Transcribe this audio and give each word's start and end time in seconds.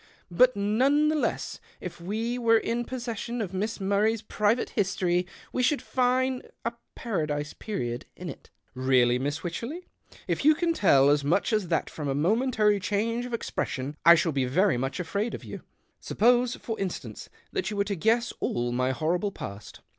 But 0.31 0.55
none 0.55 1.09
the 1.09 1.15
less 1.15 1.59
if 1.79 2.01
we 2.01 2.39
were 2.39 2.57
in 2.57 2.85
pos 2.85 3.03
session 3.03 3.39
of 3.39 3.53
Miss 3.53 3.79
Murray's 3.79 4.23
private 4.23 4.71
history, 4.71 5.27
we 5.53 5.61
should 5.61 5.79
fine 5.79 6.41
a 6.65 6.73
paradise 6.95 7.53
period 7.53 8.07
in 8.15 8.27
it."" 8.27 8.49
Really, 8.89 9.19
Miss 9.19 9.43
Wycherley? 9.43 9.85
If 10.27 10.43
you 10.43 10.55
can 10.55 10.73
tell 10.73 11.11
as 11.11 11.23
much 11.23 11.53
as 11.53 11.67
that 11.67 11.87
from 11.87 12.07
a 12.07 12.15
momentary 12.15 12.79
change 12.79 13.27
of 13.27 13.33
expression, 13.35 13.95
I 14.03 14.15
shall 14.15 14.31
be 14.31 14.45
very 14.45 14.75
much 14.75 14.99
afraid 14.99 15.35
of 15.35 15.43
you. 15.43 15.61
Suppose, 15.99 16.55
for 16.55 16.79
instance, 16.79 17.29
that 17.51 17.69
you 17.69 17.77
were 17.77 17.83
to 17.83 17.95
guess 17.95 18.33
all 18.39 18.71
my 18.71 18.89
horrible 18.89 19.31
past." 19.31 19.81